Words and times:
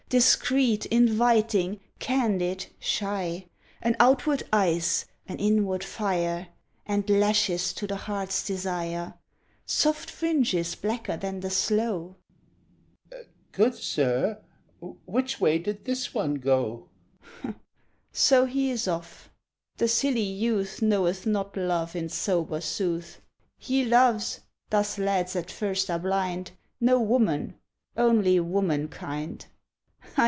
Discreet, 0.09 0.85
inviting, 0.87 1.79
candid, 1.99 2.65
shy, 2.79 3.45
An 3.81 3.95
outward 3.97 4.43
ice, 4.51 5.05
an 5.25 5.37
inward 5.37 5.85
fire, 5.85 6.49
And 6.85 7.09
lashes 7.09 7.71
to 7.71 7.87
the 7.87 7.95
heart's 7.95 8.45
desire 8.45 9.13
Soft 9.65 10.11
fringes 10.11 10.75
blacker 10.75 11.15
than 11.15 11.39
the 11.39 11.49
sloe. 11.49 12.17
SHEPHERD, 13.09 13.25
THOUGHTFULLY. 13.53 13.69
Good 13.69 13.75
sir, 13.75 14.41
which 15.05 15.39
way 15.39 15.57
did 15.59 15.85
THIS 15.85 16.13
one 16.13 16.35
go?........ 16.35 16.89
PILGRIM, 17.41 17.61
SOLUS. 18.11 18.11
So, 18.11 18.45
he 18.47 18.69
is 18.69 18.89
off! 18.89 19.29
The 19.77 19.87
silly 19.87 20.19
youth 20.19 20.81
Knoweth 20.81 21.25
not 21.25 21.55
Love 21.55 21.95
in 21.95 22.09
sober 22.09 22.59
sooth. 22.59 23.21
He 23.57 23.85
loves 23.85 24.41
thus 24.71 24.99
lads 24.99 25.37
at 25.37 25.49
first 25.49 25.89
are 25.89 25.99
blind 25.99 26.51
No 26.81 26.99
woman, 26.99 27.55
only 27.95 28.41
Womankind. 28.41 29.45